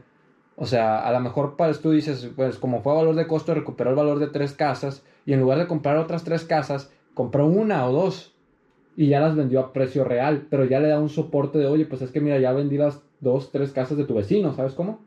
[0.56, 3.52] O sea, a lo mejor para tú dices, pues como fue a valor de costo,
[3.52, 7.46] recuperó el valor de tres casas y en lugar de comprar otras tres casas, compró
[7.46, 8.34] una o dos
[8.96, 11.84] y ya las vendió a precio real, pero ya le da un soporte de, oye,
[11.84, 15.00] pues es que mira, ya vendí las dos, tres casas de tu vecino, ¿sabes cómo?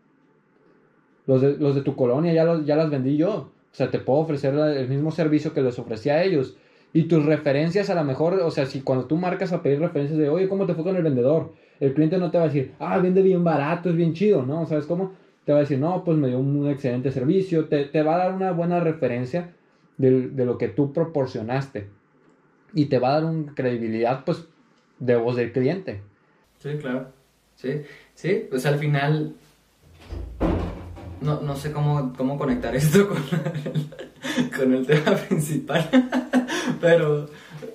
[1.25, 3.51] Los de, los de tu colonia ya, ya las vendí yo.
[3.71, 6.55] O sea, te puedo ofrecer el mismo servicio que les ofrecí a ellos
[6.93, 10.17] y tus referencias a lo mejor, o sea, si cuando tú marcas a pedir referencias
[10.17, 11.53] de, oye, ¿cómo te fue con el vendedor?
[11.79, 14.65] El cliente no te va a decir, ah, vende bien barato, es bien chido, ¿no?
[14.65, 15.13] ¿Sabes cómo?
[15.45, 18.17] Te va a decir, no, pues me dio un excelente servicio, te, te va a
[18.17, 19.53] dar una buena referencia
[19.97, 21.87] de, de, lo que tú proporcionaste.
[22.73, 24.45] Y te va a dar una credibilidad, pues,
[24.99, 26.01] de voz del cliente.
[26.59, 27.07] Sí, claro.
[27.55, 27.81] Sí,
[28.13, 29.35] sí, pues al final
[31.21, 35.89] no, no sé cómo, cómo conectar esto con el, con el tema principal,
[36.81, 37.27] pero...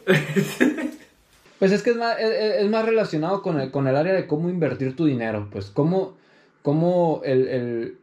[1.58, 4.50] pues es que es más, es, más relacionado con el, con el área de cómo
[4.50, 6.16] invertir tu dinero, pues cómo,
[6.62, 7.98] cómo el, el,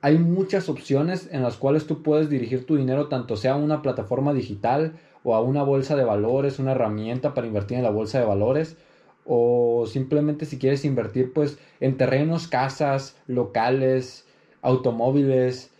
[0.00, 3.82] hay muchas opciones en las cuales tú puedes dirigir tu dinero, tanto sea a una
[3.82, 8.18] plataforma digital o a una bolsa de valores, una herramienta para invertir en la bolsa
[8.18, 8.76] de valores,
[9.24, 14.23] o simplemente si quieres invertir pues en terrenos, casas, locales,
[14.64, 15.70] automóviles.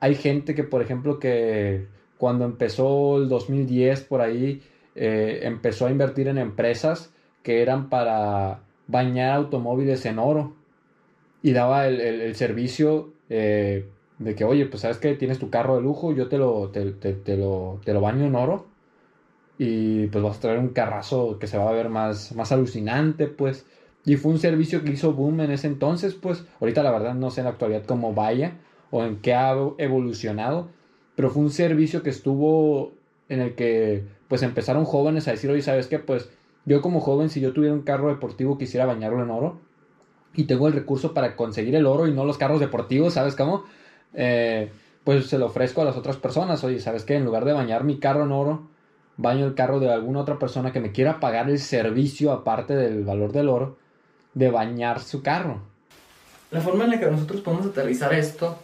[0.00, 1.86] Hay gente que, por ejemplo, que
[2.18, 4.62] cuando empezó el 2010 por ahí,
[4.96, 10.54] eh, empezó a invertir en empresas que eran para bañar automóviles en oro
[11.42, 13.86] y daba el, servicio eh,
[14.18, 16.84] de que, oye, pues sabes que tienes tu carro de lujo, yo te lo, te,
[17.36, 18.66] lo, te lo baño en oro
[19.58, 23.26] y pues vas a traer un carrazo que se va a ver más, más alucinante,
[23.26, 23.66] pues.
[24.04, 27.30] Y fue un servicio que hizo boom en ese entonces, pues ahorita la verdad no
[27.30, 28.58] sé en la actualidad cómo vaya
[28.90, 30.68] o en qué ha evolucionado,
[31.14, 32.92] pero fue un servicio que estuvo
[33.28, 35.98] en el que pues empezaron jóvenes a decir, oye, ¿sabes qué?
[35.98, 36.30] Pues
[36.64, 39.60] yo como joven, si yo tuviera un carro deportivo quisiera bañarlo en oro
[40.34, 43.64] y tengo el recurso para conseguir el oro y no los carros deportivos, ¿sabes cómo?
[44.14, 44.70] Eh,
[45.04, 47.16] pues se lo ofrezco a las otras personas, oye, ¿sabes qué?
[47.16, 48.68] En lugar de bañar mi carro en oro,
[49.16, 53.04] baño el carro de alguna otra persona que me quiera pagar el servicio aparte del
[53.04, 53.81] valor del oro
[54.34, 55.60] de bañar su carro.
[56.50, 58.58] La forma en la que nosotros podemos aterrizar esto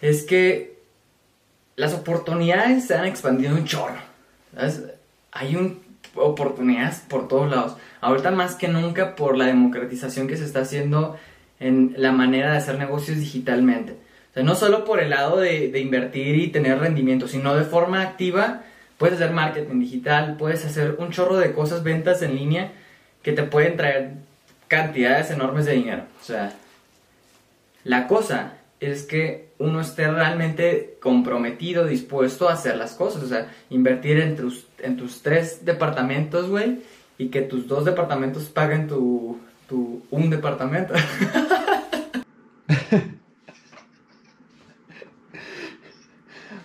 [0.00, 0.78] es que
[1.76, 4.00] las oportunidades se han expandido un chorro.
[5.32, 5.80] Hay un,
[6.14, 7.76] oportunidades por todos lados.
[8.00, 11.16] Ahorita más que nunca por la democratización que se está haciendo
[11.60, 13.92] en la manera de hacer negocios digitalmente.
[14.30, 18.02] O sea, no solo por el lado de invertir y tener rendimiento, sino de forma
[18.02, 18.62] activa
[18.96, 22.72] puedes hacer marketing digital, puedes hacer un chorro de cosas, ventas en línea
[23.22, 24.12] que te pueden traer
[24.68, 26.02] cantidades enormes de dinero.
[26.20, 26.54] O sea,
[27.84, 33.22] la cosa es que uno esté realmente comprometido, dispuesto a hacer las cosas.
[33.22, 36.80] O sea, invertir en tus, en tus tres departamentos, güey,
[37.18, 40.94] y que tus dos departamentos paguen tu, tu un departamento.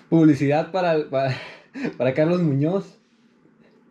[0.09, 1.05] Publicidad para,
[1.97, 2.97] para, Carlos Muñoz,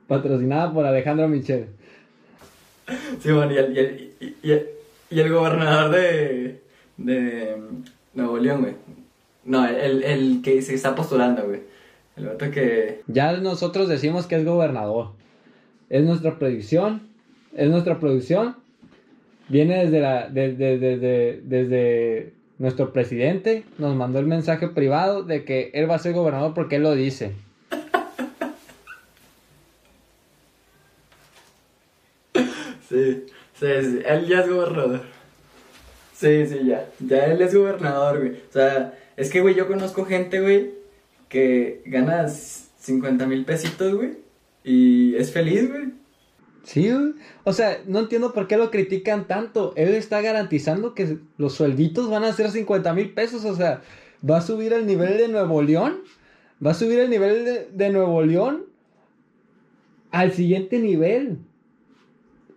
[0.08, 1.68] patrocinada por Alejandro Michel.
[3.20, 4.12] Sí, bueno, y el,
[5.10, 6.60] y el, gobernador de,
[6.96, 7.56] de
[8.14, 8.74] Nuevo León, güey.
[9.44, 11.60] No, el, el que se está postulando, güey.
[12.16, 13.02] El otro que...
[13.06, 15.10] Ya nosotros decimos que es gobernador.
[15.90, 17.02] Es nuestra predicción.
[17.54, 18.56] Es nuestra producción.
[19.48, 20.28] Viene desde la...
[20.28, 25.98] Desde, desde, desde nuestro presidente nos mandó el mensaje privado de que él va a
[25.98, 27.32] ser gobernador porque él lo dice.
[33.58, 35.02] Sí, sí, sí, él ya es gobernador.
[36.12, 38.32] Sí, sí, ya, ya él es gobernador, güey.
[38.32, 40.72] O sea, es que, güey, yo conozco gente, güey,
[41.28, 44.12] que gana 50 mil pesitos, güey,
[44.64, 45.92] y es feliz, güey.
[46.66, 46.90] Sí,
[47.44, 49.72] o sea, no entiendo por qué lo critican tanto.
[49.76, 53.82] Él está garantizando que los suelditos van a ser 50 mil pesos, o sea,
[54.28, 56.00] va a subir el nivel de Nuevo León,
[56.64, 58.66] va a subir el nivel de, Nuevo León
[60.10, 61.38] al siguiente nivel.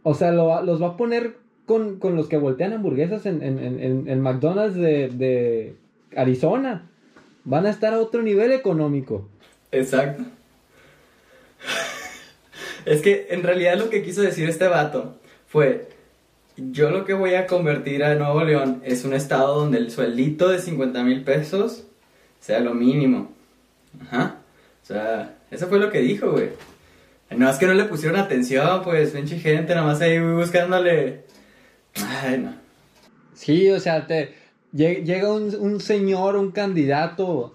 [0.03, 5.09] O sea, los va a poner con, los que voltean hamburguesas en, en, McDonald's de,
[5.09, 5.75] de
[6.15, 6.89] Arizona.
[7.43, 9.27] Van a estar a otro nivel económico.
[9.71, 10.23] Exacto.
[12.85, 15.89] Es que en realidad lo que quiso decir este vato fue,
[16.57, 20.49] yo lo que voy a convertir a Nuevo León es un estado donde el sueldito
[20.49, 21.85] de 50 mil pesos
[22.39, 23.31] sea lo mínimo.
[24.01, 24.37] Ajá.
[24.83, 26.49] O sea, eso fue lo que dijo, güey.
[27.35, 31.25] No es que no le pusieron atención, pues, pinche gente, nada más ahí buscándole.
[32.23, 32.53] Ay, no.
[33.33, 34.33] Sí, o sea, te,
[34.73, 37.53] llega un, un señor, un candidato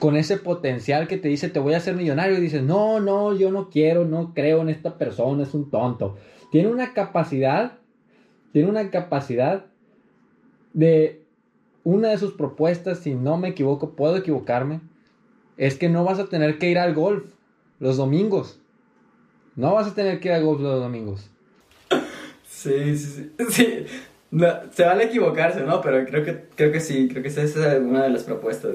[0.00, 3.36] con ese potencial que te dice te voy a hacer millonario y dices, no, no,
[3.36, 6.16] yo no quiero, no creo en esta persona, es un tonto.
[6.50, 7.78] Tiene una capacidad,
[8.52, 9.66] tiene una capacidad
[10.72, 11.22] de
[11.84, 14.80] una de sus propuestas, si no me equivoco, puedo equivocarme,
[15.56, 17.24] es que no vas a tener que ir al golf
[17.78, 18.60] los domingos.
[19.60, 21.28] No vas a tener que ir al golf los domingos.
[22.48, 23.44] Sí, sí, sí.
[23.50, 23.86] sí.
[24.72, 25.82] se vale equivocarse, ¿no?
[25.82, 28.74] Pero creo que, creo que sí, creo que esa es una de las propuestas,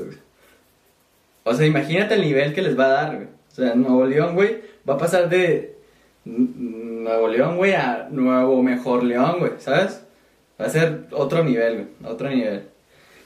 [1.43, 3.27] o sea, imagínate el nivel que les va a dar, güey.
[3.27, 5.75] O sea, Nuevo León, güey, va a pasar de
[6.23, 10.03] Nuevo León, güey, a Nuevo Mejor León, güey, ¿sabes?
[10.59, 12.63] Va a ser otro nivel, güey, otro nivel.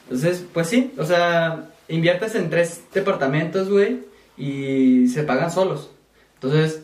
[0.04, 4.02] Entonces, pues sí, o sea, inviertes en tres departamentos, güey,
[4.38, 5.92] y se pagan solos.
[6.36, 6.84] Entonces,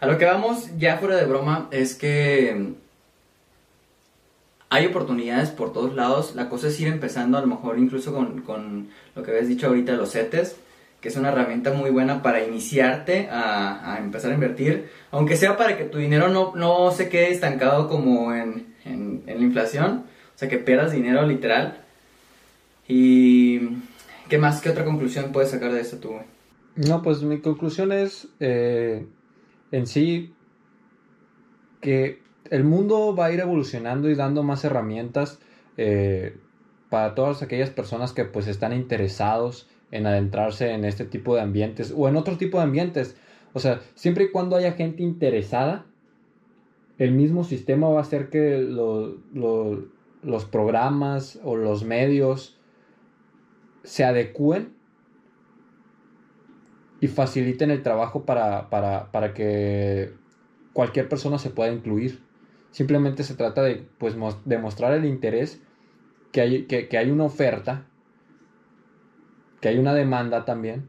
[0.00, 2.72] a lo que vamos, ya fuera de broma, es que
[4.70, 6.34] hay oportunidades por todos lados.
[6.34, 9.66] La cosa es ir empezando, a lo mejor incluso con, con lo que habías dicho
[9.66, 10.56] ahorita, los CETES,
[11.00, 15.56] que es una herramienta muy buena para iniciarte a, a, empezar a invertir, aunque sea
[15.56, 20.38] para que tu dinero no, no se quede estancado como en, en, la inflación, o
[20.38, 21.82] sea, que pierdas dinero literal.
[22.86, 23.60] ¿Y
[24.28, 26.14] qué más, qué otra conclusión puedes sacar de esto tú?
[26.76, 29.04] No, pues mi conclusión es eh,
[29.72, 30.34] en sí
[31.80, 35.38] que el mundo va a ir evolucionando y dando más herramientas
[35.76, 36.36] eh,
[36.88, 41.94] para todas aquellas personas que pues están interesados en adentrarse en este tipo de ambientes
[41.96, 43.16] o en otro tipo de ambientes.
[43.52, 45.86] O sea, siempre y cuando haya gente interesada,
[46.98, 52.58] el mismo sistema va a hacer que los programas o los medios
[53.82, 54.79] se adecúen
[57.00, 60.12] y faciliten el trabajo para, para que
[60.72, 62.20] cualquier persona se pueda incluir.
[62.70, 65.60] Simplemente se trata de pues, demostrar el interés,
[66.32, 67.86] que hay, que, hay una oferta,
[69.60, 70.88] que hay una demanda también,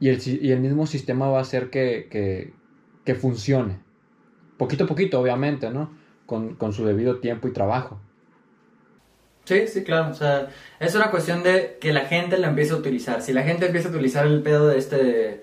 [0.00, 2.54] y el, y el mismo sistema va a hacer que,
[3.04, 3.80] que, funcione.
[4.56, 5.90] Poquito a poquito, obviamente, ¿no?
[6.26, 8.00] Con, con, su debido tiempo y trabajo.
[9.48, 10.10] Sí, sí, claro.
[10.10, 13.22] O sea, es una cuestión de que la gente la empiece a utilizar.
[13.22, 15.42] Si la gente empieza a utilizar el pedo de este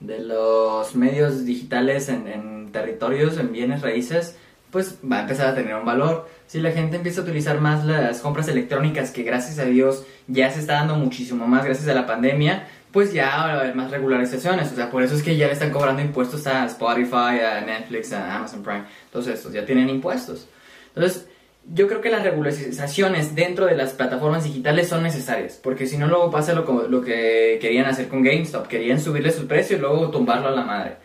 [0.00, 4.36] de los medios digitales en, en territorios, en bienes raíces,
[4.72, 6.28] pues va a empezar a tener un valor.
[6.48, 10.50] Si la gente empieza a utilizar más las compras electrónicas, que gracias a Dios ya
[10.50, 13.92] se está dando muchísimo más gracias a la pandemia, pues ya va a haber más
[13.92, 14.72] regularizaciones.
[14.72, 18.12] O sea, por eso es que ya le están cobrando impuestos a Spotify, a Netflix,
[18.12, 18.82] a Amazon Prime.
[19.12, 20.48] Todos estos ya tienen impuestos.
[20.88, 21.28] Entonces,
[21.72, 26.06] yo creo que las regularizaciones dentro de las plataformas digitales son necesarias, porque si no
[26.06, 30.10] luego pasa lo, lo que querían hacer con GameStop, querían subirle su precio y luego
[30.10, 30.96] tumbarlo a la madre.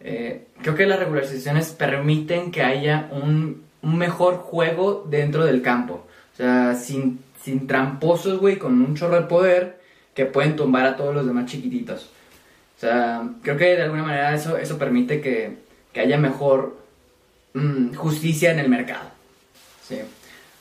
[0.00, 6.06] Eh, creo que las regularizaciones permiten que haya un, mejor juego dentro del campo.
[6.32, 9.80] O sea, sin, sin tramposos, güey, con un chorro de poder
[10.14, 12.10] que pueden tumbar a todos los demás chiquititos.
[12.76, 15.58] O sea, creo que de alguna manera eso, eso permite que,
[15.92, 16.79] que haya mejor
[17.54, 19.10] mm, justicia en el mercado.
[19.86, 20.00] Sí.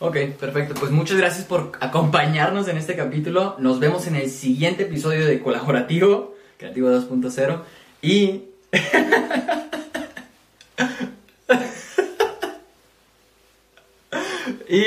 [0.02, 0.76] Ok, perfecto.
[0.80, 3.58] Pues muchas gracias por acompañarnos en este capítulo.
[3.60, 7.64] Nos vemos en el siguiente episodio de Colaborativo, Creativo 2.0.
[8.02, 8.44] Y...
[14.70, 14.86] y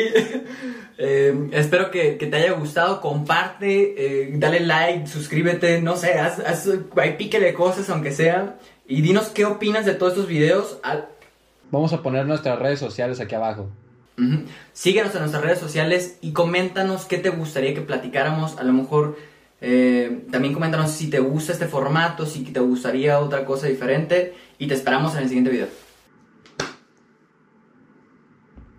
[0.97, 3.03] eh, espero que, te haya gustado.
[3.03, 6.67] Comparte, eh, dale like, suscríbete, no sé, haz, haz
[7.19, 8.57] píquele cosas aunque sea.
[8.87, 10.79] Y dinos qué opinas de todos estos videos.
[11.73, 13.71] Vamos a poner nuestras redes sociales aquí abajo.
[14.75, 18.59] Síguenos en nuestras redes sociales y coméntanos qué te gustaría que platicáramos.
[18.59, 19.17] A lo mejor
[19.63, 24.35] eh, también coméntanos si te gusta este formato, si te gustaría otra cosa diferente.
[24.59, 25.69] Y te esperamos en el siguiente video.